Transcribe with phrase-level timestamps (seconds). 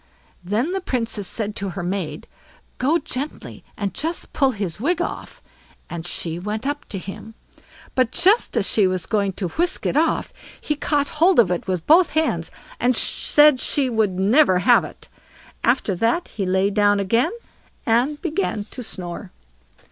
[0.43, 2.25] Then the Princess said to her maid:
[2.79, 5.43] "Go gently, and just pull his wig off";
[5.91, 7.35] and she went up to him.
[7.93, 11.67] But just as she was going to whisk it off, he caught hold of it
[11.67, 15.07] with both hands, and said she should never have it.
[15.63, 17.29] After that he lay down again,
[17.85, 19.29] and began to snore.